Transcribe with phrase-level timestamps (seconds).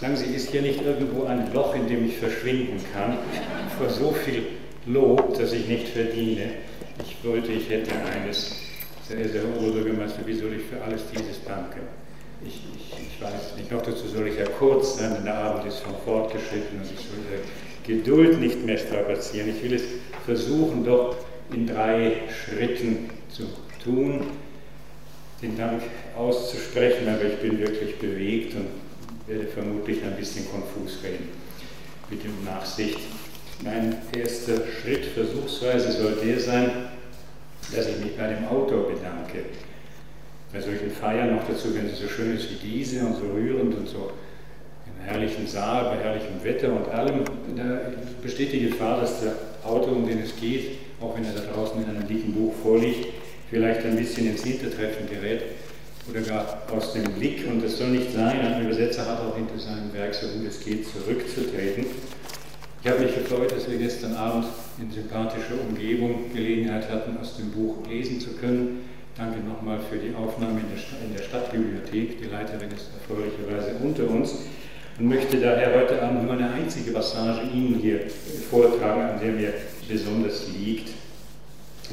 [0.00, 3.18] Sagen Sie, ist hier nicht irgendwo ein Loch, in dem ich verschwinden kann,
[3.76, 4.44] vor so viel
[4.86, 6.52] Lob, das ich nicht verdiene?
[7.04, 8.56] Ich wollte, ich hätte eines.
[9.06, 11.80] Sehr, sehr Oberbürgermeister, wie soll ich für alles dieses danken?
[12.46, 15.66] Ich, ich, ich weiß nicht, noch dazu soll ich ja kurz sein, denn der Abend
[15.66, 19.50] ist schon fortgeschritten und ich soll Ihre Geduld nicht mehr strapazieren.
[19.50, 19.82] Ich will es
[20.24, 21.16] versuchen, doch
[21.52, 23.42] in drei Schritten zu
[23.82, 24.28] tun,
[25.42, 25.82] den Dank
[26.16, 28.66] auszusprechen, aber ich bin wirklich bewegt und
[29.30, 31.28] werde vermutlich ein bisschen konfus reden.
[32.08, 32.98] Bitte um Nachsicht.
[33.62, 36.70] Mein erster Schritt versuchsweise soll der sein,
[37.74, 39.44] dass ich mich bei dem Autor bedanke.
[40.52, 43.76] Bei solchen Feiern noch dazu, wenn sie so schön ist wie diese und so rührend
[43.76, 44.10] und so
[44.86, 47.22] im herrlichen Saal, bei herrlichem Wetter und allem,
[47.54, 47.80] da
[48.20, 51.80] besteht die Gefahr, dass der Autor, um den es geht, auch wenn er da draußen
[51.80, 53.06] in einem dicken Buch vorliegt,
[53.48, 55.42] vielleicht ein bisschen ins Hintertreffen gerät
[56.10, 57.46] oder gar aus dem Blick.
[57.48, 58.40] Und das soll nicht sein.
[58.40, 61.86] Ein Übersetzer hat auch hinter seinem Werk, so gut es geht, zurückzutreten.
[62.82, 64.46] Ich habe mich gefreut, dass wir gestern Abend
[64.80, 68.84] in sympathischer Umgebung Gelegenheit hatten, aus dem Buch lesen zu können.
[69.16, 72.22] Danke nochmal für die Aufnahme in der, in der Stadtbibliothek.
[72.22, 74.34] Die Leiterin ist erfreulicherweise unter uns
[74.98, 78.00] und möchte daher heute Abend nur eine einzige Passage Ihnen hier
[78.50, 79.52] vortragen, an der mir
[79.88, 80.90] besonders liegt.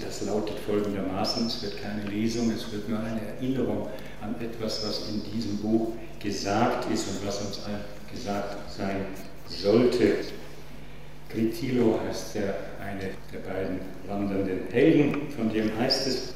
[0.04, 3.88] Das lautet folgendermaßen, es wird keine Lesung, es wird nur eine Erinnerung
[4.22, 7.82] an etwas, was in diesem Buch gesagt ist und was uns allen
[8.12, 9.06] gesagt sein
[9.48, 10.16] sollte.
[11.30, 16.34] Critilo heißt der eine der beiden wandernden Helden, von dem heißt es,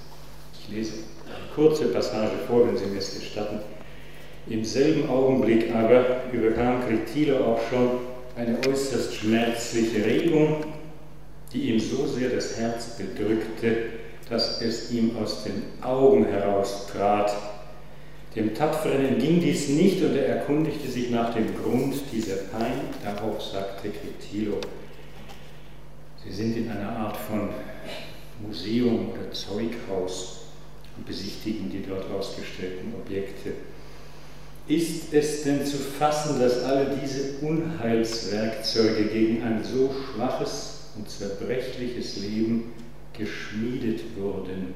[0.60, 0.94] ich lese
[1.26, 3.60] eine kurze Passage vor, wenn Sie mir es gestatten.
[4.48, 7.90] Im selben Augenblick aber überkam Critilo auch schon
[8.36, 10.64] eine äußerst schmerzliche Regung,
[11.54, 13.90] die ihm so sehr das Herz bedrückte,
[14.30, 17.36] dass es ihm aus den Augen heraustrat.
[18.36, 22.80] Dem Tapferen entging dies nicht und er erkundigte sich nach dem Grund dieser Pein.
[23.04, 24.58] Darauf sagte Critilo,
[26.24, 27.50] Sie sind in einer Art von
[28.46, 30.46] Museum oder Zeughaus
[30.96, 33.54] und besichtigen die dort ausgestellten Objekte.
[34.68, 42.18] Ist es denn zu fassen, dass alle diese Unheilswerkzeuge gegen ein so schwaches und zerbrechliches
[42.18, 42.74] Leben
[43.18, 44.76] geschmiedet wurden.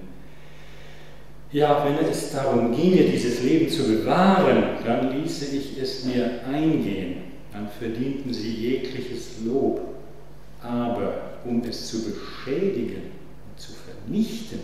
[1.51, 7.17] Ja, wenn es darum ginge, dieses Leben zu bewahren, dann ließe ich es mir eingehen,
[7.53, 9.81] dann verdienten sie jegliches Lob.
[10.61, 13.03] Aber um es zu beschädigen
[13.47, 14.59] und zu vernichten,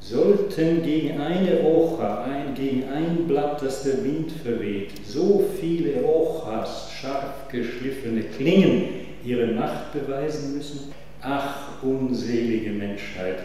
[0.00, 6.90] sollten gegen eine Ocha, ein, gegen ein Blatt, das der Wind verweht, so viele Ochas,
[6.90, 10.92] scharf geschliffene Klingen ihre Macht beweisen müssen?
[11.22, 13.38] Ach, unselige Menschheit,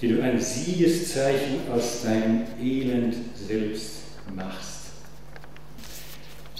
[0.00, 4.02] die du ein Siegeszeichen aus deinem Elend selbst
[4.34, 4.74] machst.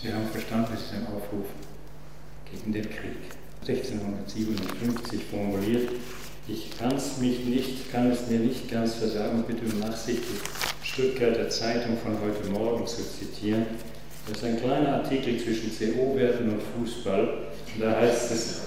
[0.01, 1.47] Sie haben verstanden, es ist ein Aufruf
[2.51, 3.17] gegen den Krieg.
[3.67, 5.89] 1657 formuliert.
[6.47, 10.87] Ich kann es mich nicht, kann es mir nicht ganz versagen, bitte um Nachsicht, die
[10.87, 13.65] Stuttgarter Zeitung von heute Morgen zu zitieren.
[14.27, 17.39] Das ist ein kleiner Artikel zwischen CO-Werten und Fußball.
[17.79, 18.61] Da heißt es,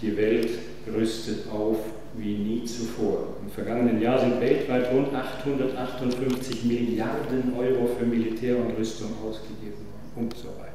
[0.00, 0.50] die Welt
[0.86, 1.78] rüstet auf
[2.14, 3.36] wie nie zuvor.
[3.42, 10.10] Im vergangenen Jahr sind weltweit rund 858 Milliarden Euro für Militär und Rüstung ausgegeben worden
[10.16, 10.70] und so weiter.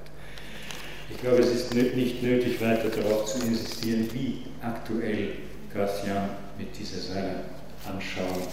[1.09, 5.29] Ich glaube, es ist nicht nötig, weiter darauf zu insistieren, wie aktuell
[5.73, 7.41] Gracian mit dieser seiner
[7.87, 8.47] Anschauung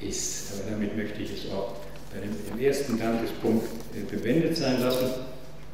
[0.00, 0.52] ist.
[0.52, 1.74] Aber damit möchte ich es auch
[2.12, 5.10] bei dem, ersten Dankespunkt äh, bewendert sein lassen.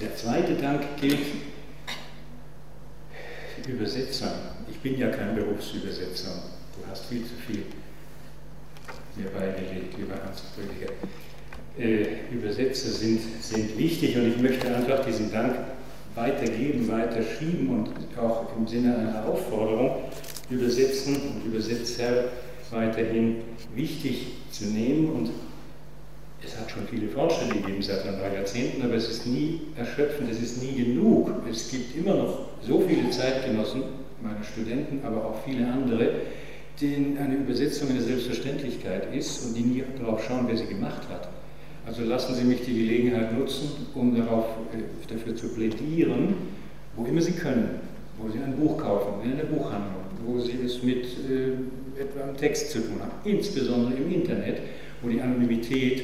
[0.01, 1.19] Der zweite Dank gilt
[3.69, 4.33] Übersetzer.
[4.69, 6.43] Ich bin ja kein Berufsübersetzer.
[6.77, 7.65] Du hast viel zu viel
[9.17, 10.93] mir beigelegt, lieber Hans Rüdiger.
[11.79, 15.55] Äh, Übersetzer sind, sind wichtig und ich möchte einfach diesen Dank
[16.15, 20.05] weitergeben, weiterschieben und auch im Sinne einer Aufforderung
[20.51, 22.25] Übersetzen und Übersetzer
[22.71, 23.37] weiterhin
[23.75, 25.31] wichtig zu nehmen und
[26.45, 30.31] es hat schon viele Fortschritte gegeben seit ein paar Jahrzehnten, aber es ist nie erschöpfend,
[30.31, 31.31] es ist nie genug.
[31.49, 33.83] Es gibt immer noch so viele Zeitgenossen,
[34.21, 36.11] meine Studenten, aber auch viele andere,
[36.81, 41.29] denen eine Übersetzung eine Selbstverständlichkeit ist und die nie darauf schauen, wer sie gemacht hat.
[41.87, 46.35] Also lassen Sie mich die Gelegenheit nutzen, um darauf, äh, dafür zu plädieren,
[46.97, 47.81] wo immer Sie können,
[48.19, 52.37] wo Sie ein Buch kaufen, in einer Buchhandlung, wo Sie es mit äh, etwa einem
[52.37, 54.59] Text zu tun haben, insbesondere im Internet,
[55.03, 56.03] wo die Anonymität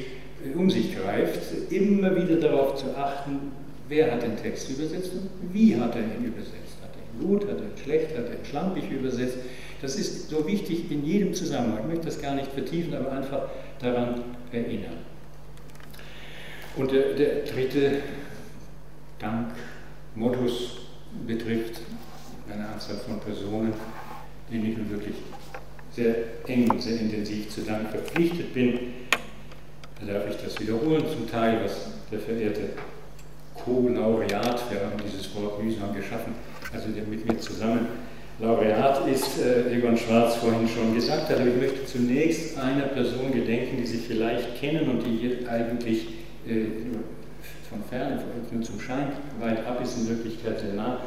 [0.54, 3.52] um sich greift, immer wieder darauf zu achten,
[3.88, 6.76] wer hat den Text übersetzt und wie hat er ihn übersetzt.
[6.82, 9.38] Hat er ihn gut, hat er ihn schlecht, hat er ihn schlampig übersetzt.
[9.80, 11.80] Das ist so wichtig in jedem Zusammenhang.
[11.82, 13.48] Ich möchte das gar nicht vertiefen, aber einfach
[13.80, 14.98] daran erinnern.
[16.76, 18.02] Und der, der dritte
[19.18, 20.78] Dankmodus
[21.26, 21.80] betrifft,
[22.52, 23.72] eine Anzahl von Personen,
[24.50, 25.16] denen ich nun wirklich
[25.92, 26.14] sehr
[26.46, 28.78] eng und sehr intensiv zu Dank verpflichtet bin.
[30.00, 32.70] Da darf ich das wiederholen, zum Teil, was der verehrte
[33.54, 36.34] Co-Laureat, wir haben dieses Wort mühsam geschaffen,
[36.72, 37.88] also der mit mir zusammen
[38.40, 41.40] Laureat ist, äh, Egon Schwarz vorhin schon gesagt hat.
[41.40, 46.06] Aber ich möchte zunächst einer Person gedenken, die Sie vielleicht kennen und die hier eigentlich
[46.46, 46.66] äh,
[47.68, 48.22] von ferne,
[48.52, 49.08] nur zum Schein
[49.40, 51.00] weit ab ist, in Wirklichkeit sehr nah.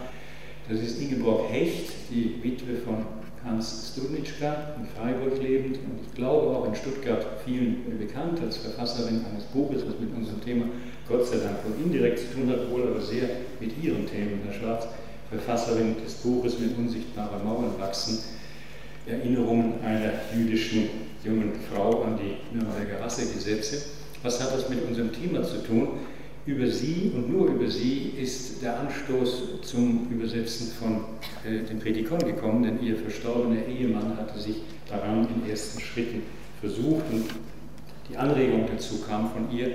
[0.70, 3.06] Das ist Ingeborg Hecht, die Witwe von
[3.44, 9.26] Hans Studnitschka, in Freiburg lebend und ich glaube auch in Stuttgart vielen bekannt als Verfasserin
[9.32, 10.66] eines Buches, was mit unserem Thema
[11.08, 13.30] Gott sei Dank wohl indirekt zu tun hat, wohl aber sehr
[13.60, 14.88] mit Ihren Themen, Herr Schwarz.
[15.32, 18.20] Verfasserin des Buches Mit unsichtbarer Mauern wachsen,
[19.06, 20.90] Erinnerungen einer jüdischen
[21.24, 23.86] jungen Frau an die Nürnberger Rassegesetze.
[24.24, 25.88] Was hat das mit unserem Thema zu tun?
[26.46, 31.02] Über sie und nur über sie ist der Anstoß zum Übersetzen von
[31.46, 34.56] äh, dem Predikon gekommen, denn ihr verstorbener Ehemann hatte sich
[34.90, 36.24] daran in ersten Schritten
[36.60, 37.26] versucht und
[38.10, 39.72] die Anregung dazu kam von ihr,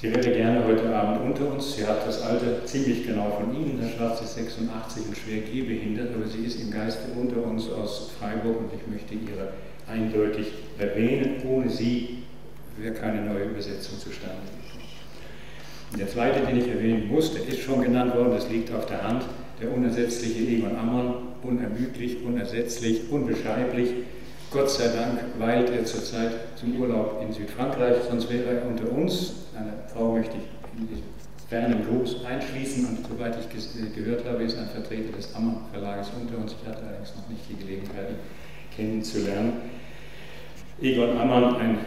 [0.00, 1.74] Sie wäre gerne heute Abend unter uns.
[1.74, 3.80] Sie hat das Alter ziemlich genau von Ihnen.
[3.80, 8.12] Herr Schwarz ist 86 und schwer gehbehindert, aber sie ist im Geiste unter uns aus
[8.16, 9.54] Freiburg und ich möchte ihre
[9.88, 11.42] eindeutig erwähnen.
[11.48, 12.18] Ohne sie
[12.76, 14.67] wäre keine neue Übersetzung zustande gekommen.
[15.96, 19.02] Der zweite, den ich erwähnen muss, der ist schon genannt worden, das liegt auf der
[19.02, 19.24] Hand,
[19.60, 23.90] der unersetzliche Egon Ammon, unermüdlich, unersetzlich, unbeschreiblich.
[24.50, 29.32] Gott sei Dank weilt er zurzeit zum Urlaub in Südfrankreich, sonst wäre er unter uns,
[29.56, 31.02] eine Frau möchte ich in
[31.48, 36.08] fernen Gruß einschließen und soweit ich äh, gehört habe, ist ein Vertreter des Ammer Verlages
[36.20, 36.54] unter uns.
[36.60, 38.16] Ich hatte allerdings noch nicht die Gelegenheit, ihn
[38.76, 39.54] kennenzulernen.
[40.80, 41.78] Egon Ammann, ein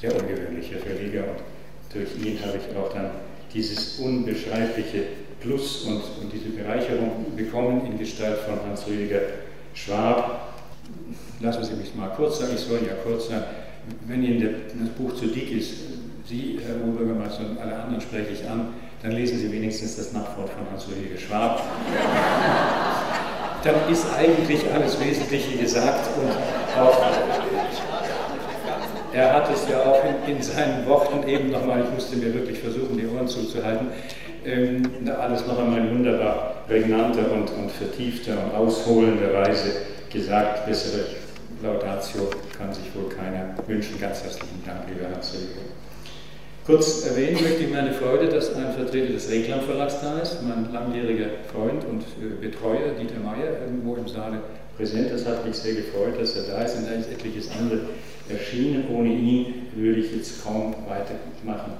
[0.00, 3.10] sehr ungewöhnlicher Verleger und durch ihn habe ich auch dann
[3.54, 5.04] dieses unbeschreibliche
[5.40, 9.20] Plus und, und diese Bereicherung bekommen in Gestalt von Hans Rüdiger
[9.74, 10.54] Schwab.
[11.40, 13.44] Lassen Sie mich mal kurz sagen, ich soll ja kurz sein.
[14.06, 15.74] Wenn Ihnen das Buch zu dick ist,
[16.26, 18.68] Sie, Herr Oberbürgermeister, und alle anderen spreche ich an,
[19.02, 21.62] dann lesen Sie wenigstens das Nachwort von Hans-Ulrike Schwab.
[23.62, 26.30] dann ist eigentlich alles Wesentliche gesagt und
[26.80, 27.02] auch
[29.14, 32.58] er hat es ja auch in, in seinen Worten eben nochmal, ich musste mir wirklich
[32.58, 33.88] versuchen, die Ohren zuzuhalten,
[34.44, 34.82] ähm,
[35.18, 39.70] alles noch einmal in wunderbar prägnanter und, und vertiefter und ausholender Weise
[40.12, 40.66] gesagt.
[40.66, 41.04] Bessere
[41.62, 42.28] Laudatio
[42.58, 43.98] kann sich wohl keiner wünschen.
[44.00, 45.60] Ganz herzlichen Dank, lieber Hans-Ulrike.
[46.66, 50.72] Kurz erwähnen möchte ich meine Freude, dass ein Vertreter des Reklam Verlags da ist, mein
[50.72, 54.40] langjähriger Freund und äh, Betreuer Dieter Meyer, irgendwo im Saale
[54.76, 55.10] präsent.
[55.12, 57.80] Das hat mich sehr gefreut, dass er da ist und da ist etliches andere
[58.28, 58.84] erschienen.
[58.92, 61.72] Ohne ihn würde ich jetzt kaum weitermachen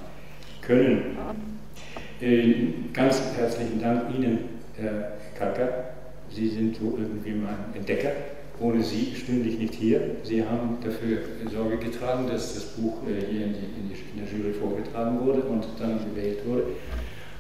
[0.61, 1.17] können.
[2.21, 2.55] Äh,
[2.93, 4.39] ganz herzlichen Dank Ihnen,
[4.77, 5.91] Herr Kalker.
[6.31, 8.13] Sie sind so irgendwie mein Entdecker
[8.61, 10.17] ohne Sie stünde ich nicht hier.
[10.23, 11.19] Sie haben dafür
[11.53, 15.65] Sorge getragen, dass das Buch äh, hier in, die, in der Jury vorgetragen wurde und
[15.79, 16.65] dann gewählt wurde.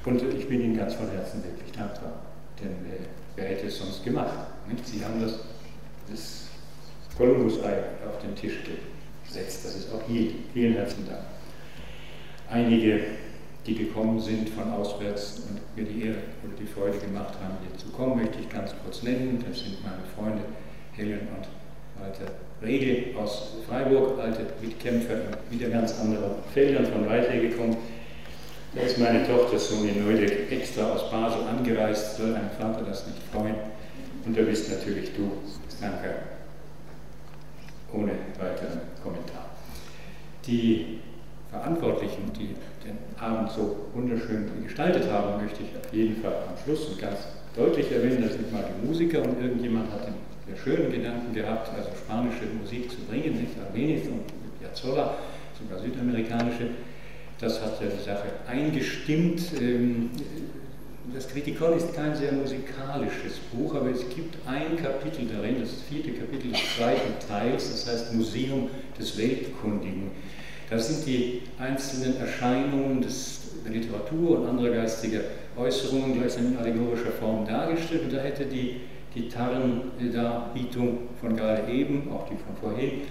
[0.04, 2.20] Und ich bin Ihnen ganz von Herzen wirklich dankbar.
[2.60, 4.34] Denn äh, wer hätte es sonst gemacht?
[4.68, 4.86] Nicht?
[4.86, 5.38] Sie haben das,
[6.10, 6.46] das
[7.16, 7.78] Kolumbus-Ei
[8.08, 8.58] auf den Tisch
[9.26, 10.32] gesetzt, das ist auch hier.
[10.52, 11.22] Vielen herzlichen Dank.
[12.50, 13.00] Einige,
[13.66, 17.78] die gekommen sind von auswärts und mir die Ehre oder die Freude gemacht haben, hier
[17.78, 19.42] zu kommen, möchte ich ganz kurz nennen.
[19.48, 20.44] Das sind meine Freunde
[20.92, 25.14] Helen und Walter Regel aus Freiburg, alte Mitkämpfer
[25.50, 27.76] in wieder ganz anderen Feldern von weit her gekommen.
[28.74, 33.18] Da ist meine Tochter Sonja Neudeck extra aus Basel angereist, soll ein Vater das nicht
[33.32, 33.54] freuen.
[34.26, 35.30] Und da bist natürlich du,
[35.80, 36.14] Danke,
[37.94, 39.50] ohne weiteren Kommentar.
[40.46, 40.98] Die
[41.50, 46.88] Verantwortlichen, die den Abend so wunderschön gestaltet haben, möchte ich auf jeden Fall am Schluss
[46.88, 47.18] und ganz
[47.56, 50.14] deutlich erwähnen, das sind mal die Musiker und irgendjemand hat den
[50.48, 54.24] der schönen Gedanken gehabt, also spanische Musik zu bringen, nicht Armenisch und
[54.60, 55.14] Piazzolla,
[55.58, 56.68] sogar südamerikanische.
[57.40, 59.40] Das hat ja die Sache eingestimmt.
[59.60, 60.10] Ähm,
[61.12, 66.12] das Kritikon ist kein sehr musikalisches Buch, aber es gibt ein Kapitel darin, das vierte
[66.12, 70.10] Kapitel des zweiten Teils, das heißt Museum des Weltkundigen.
[70.70, 75.20] Da sind die einzelnen Erscheinungen des, der Literatur und anderer geistiger
[75.56, 78.04] Äußerungen gleichsam in allegorischer Form dargestellt.
[78.04, 78.80] Und da hätte die
[79.14, 83.02] Gitarrendarbietung von gerade eben, auch die von vorhin,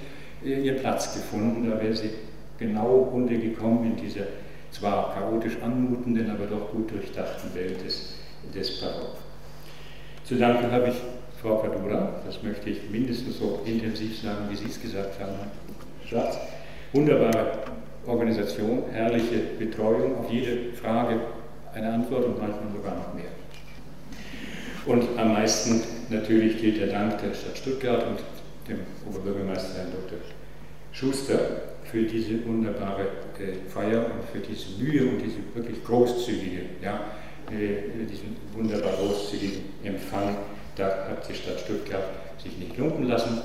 [0.43, 1.69] äh, ihren Platz gefunden.
[1.69, 2.09] Da wäre sie
[2.57, 4.25] genau untergekommen in dieser
[4.74, 8.15] zwar chaotisch anmutenden, aber doch gut durchdachten Welt des,
[8.53, 9.18] des Barock.
[10.25, 10.96] Zu danken habe ich
[11.42, 16.08] Frau Kadura, das möchte ich mindestens so intensiv sagen, wie Sie es gesagt haben, Herr
[16.08, 16.38] Schatz.
[16.94, 17.60] Wunderbare
[18.06, 21.20] Organisation, herrliche Betreuung, auf jede Frage
[21.74, 23.32] eine Antwort und manchmal sogar noch mehr.
[24.86, 28.20] Und am meisten natürlich gilt der Dank der Stadt Stuttgart und
[28.68, 30.20] dem Oberbürgermeister Herrn Dr.
[30.93, 31.39] Schuster
[31.85, 33.01] für diese wunderbare
[33.39, 37.01] äh, Feier und für diese Mühe und diese wirklich großzügige, ja,
[37.51, 40.38] äh, diesen wunderbar großzügigen Empfang.
[40.75, 42.03] Da hat die Stadt Stuttgart
[42.41, 43.41] sich nicht lumpen lassen.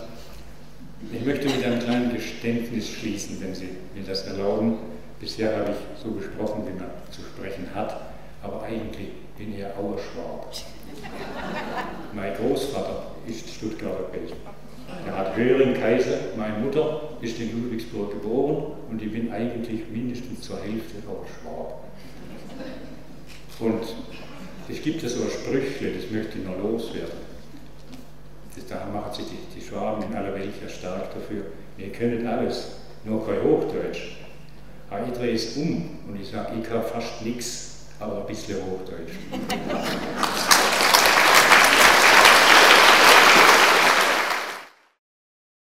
[1.13, 4.79] Ich möchte mit einem kleinen Geständnis schließen, wenn Sie mir das erlauben.
[5.21, 8.13] Bisher habe ich so gesprochen, wie man zu sprechen hat,
[8.43, 10.53] aber eigentlich bin ich ja Auerschwab.
[12.13, 14.37] mein Großvater ist Stuttgarter Belgier.
[15.07, 20.43] Er hat Höring Kaiser, meine Mutter ist in Ludwigsburg geboren und ich bin eigentlich mindestens
[20.43, 21.85] zur Hälfte Auerschwab.
[23.61, 23.83] Und
[24.69, 27.29] es gibt ja so ein Sprüchle, das möchte ich noch loswerden.
[28.69, 31.47] Da machen sich die, die Schwaben in aller Welt ja stark dafür.
[31.77, 32.73] Wir können alles,
[33.05, 34.17] nur kein Hochdeutsch.
[34.91, 38.57] Aber ich drehe es um und ich sage, ich kann fast nichts, aber ein bisschen
[38.57, 39.13] Hochdeutsch.